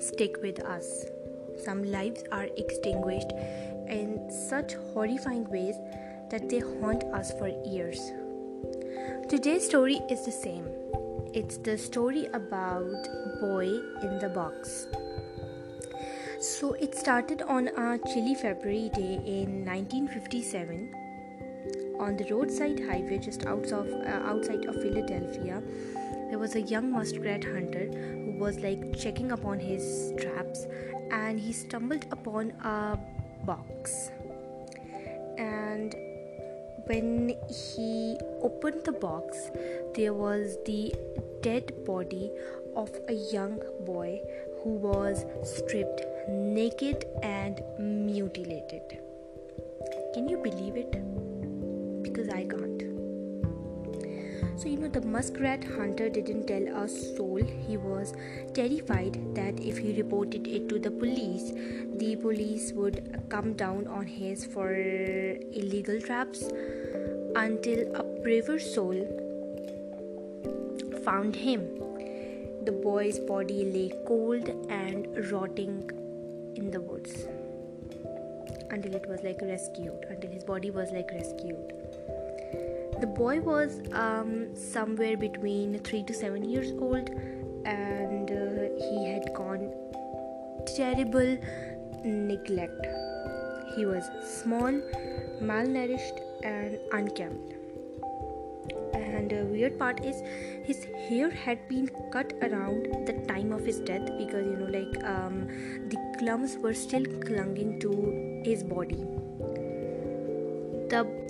[0.00, 1.06] stick with us.
[1.64, 3.30] Some lives are extinguished
[3.88, 5.76] in such horrifying ways
[6.30, 8.10] that they haunt us for years.
[9.28, 10.66] Today's story is the same.
[11.32, 13.06] It's the story about
[13.40, 13.66] Boy
[14.02, 14.88] in the Box.
[16.40, 20.92] So it started on a chilly February day in 1957
[22.00, 25.62] on the roadside highway just outside of, uh, outside of Philadelphia.
[26.30, 27.88] There was a young muskrat hunter
[28.38, 30.66] was like checking upon his traps
[31.10, 32.98] and he stumbled upon a
[33.44, 34.10] box.
[35.38, 35.94] And
[36.86, 39.50] when he opened the box,
[39.94, 40.94] there was the
[41.42, 42.30] dead body
[42.76, 44.20] of a young boy
[44.62, 48.98] who was stripped naked and mutilated.
[50.14, 50.94] Can you believe it?
[54.64, 57.38] So, you know, the muskrat hunter didn't tell a soul.
[57.68, 58.14] He was
[58.54, 61.52] terrified that if he reported it to the police,
[61.98, 66.44] the police would come down on his for illegal traps
[67.36, 68.96] until a braver soul
[71.04, 71.68] found him.
[72.64, 75.90] The boy's body lay cold and rotting
[76.56, 77.26] in the woods
[78.70, 81.83] until it was like rescued, until his body was like rescued.
[83.00, 87.10] The boy was um, somewhere between 3 to 7 years old
[87.64, 89.72] and uh, he had gone
[90.76, 91.38] terrible
[92.04, 92.86] neglect.
[93.74, 94.72] He was small,
[95.42, 97.54] malnourished, and unkempt.
[98.94, 100.20] And the weird part is
[100.64, 105.04] his hair had been cut around the time of his death because you know, like
[105.04, 105.48] um,
[105.88, 109.04] the clumps were still clinging to his body.
[110.90, 111.24] The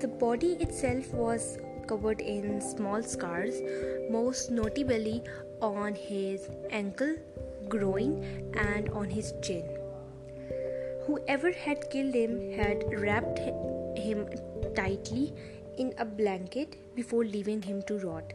[0.00, 3.60] the body itself was covered in small scars,
[4.10, 5.22] most notably
[5.60, 7.16] on his ankle,
[7.68, 8.24] groin,
[8.54, 9.64] and on his chin.
[11.06, 14.26] Whoever had killed him had wrapped him
[14.74, 15.34] tightly
[15.76, 18.32] in a blanket before leaving him to rot,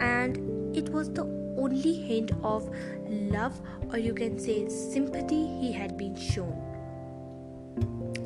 [0.00, 1.24] and it was the
[1.56, 2.68] only hint of
[3.08, 3.60] love,
[3.90, 6.68] or you can say sympathy, he had been shown.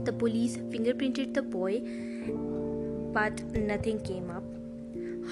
[0.04, 1.82] The police fingerprinted the boy,
[3.16, 4.44] but nothing came up.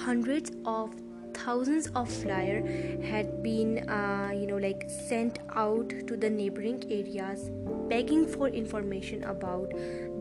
[0.03, 0.93] Hundreds of
[1.33, 7.51] thousands of flyers had been, uh, you know, like sent out to the neighboring areas
[7.89, 9.69] begging for information about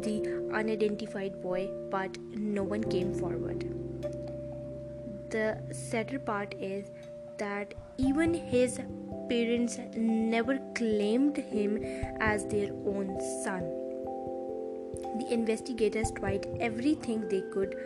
[0.03, 0.17] the
[0.53, 3.65] unidentified boy, but no one came forward.
[5.31, 6.91] The sadder part is
[7.39, 8.79] that even his
[9.31, 11.83] parents never claimed him
[12.21, 13.84] as their own son.
[15.17, 17.77] The investigators tried everything they could.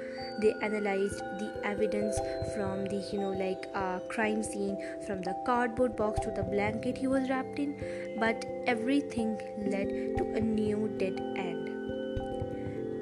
[0.41, 2.19] They analyzed the evidence
[2.55, 6.97] from the, you know, like uh, crime scene, from the cardboard box to the blanket
[6.97, 11.67] he was wrapped in, but everything led to a new dead end.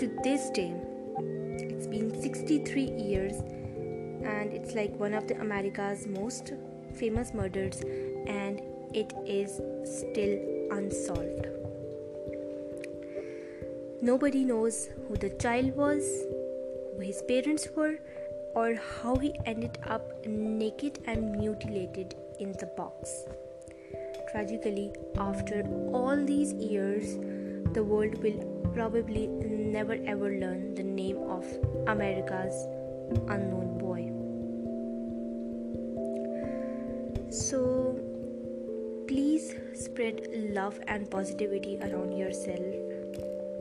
[0.01, 0.75] To this day,
[1.19, 3.39] it's been 63 years,
[4.25, 6.53] and it's like one of the America's most
[6.95, 7.81] famous murders,
[8.27, 8.61] and
[8.93, 10.39] it is still
[10.73, 11.47] unsolved.
[14.03, 16.05] Nobody knows who the child was,
[16.95, 17.99] who his parents were,
[18.55, 23.25] or how he ended up naked and mutilated in the box.
[24.31, 25.63] Tragically, after
[25.95, 27.17] all these years,
[27.73, 31.47] the world will probably never ever learn the name of
[31.87, 32.67] America's
[33.29, 34.13] unknown boy.
[37.31, 37.99] So,
[39.09, 42.96] please spread love and positivity around yourself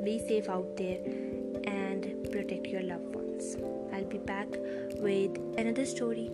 [0.06, 1.00] be safe out there
[1.64, 3.58] and protect your loved ones.
[3.92, 4.48] I'll be back
[5.00, 6.32] with another story